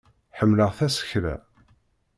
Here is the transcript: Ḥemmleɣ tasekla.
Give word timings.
Ḥemmleɣ 0.37 0.71
tasekla. 0.77 1.35